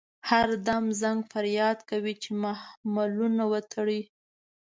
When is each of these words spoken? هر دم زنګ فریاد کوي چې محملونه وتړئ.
هر 0.29 0.49
دم 0.67 0.83
زنګ 1.01 1.19
فریاد 1.31 1.77
کوي 1.89 2.13
چې 2.21 2.29
محملونه 2.43 3.43
وتړئ. 3.51 4.01